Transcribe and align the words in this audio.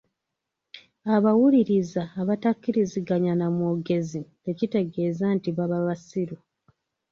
Abawuliriza 1.15 2.03
abatakkiriziganya 2.21 3.33
na 3.39 3.47
mwogezi 3.55 4.21
tekitegeeza 4.43 5.25
nti 5.35 5.49
baba 5.57 5.79
basiru. 5.87 6.37